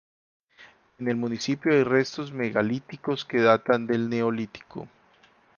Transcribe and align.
En 0.97 1.09
el 1.09 1.15
municipio 1.15 1.71
hay 1.71 1.83
restos 1.83 2.31
megalíticos 2.31 3.23
que 3.23 3.39
datan 3.39 3.85
del 3.85 4.09
Neolítico. 4.09 4.87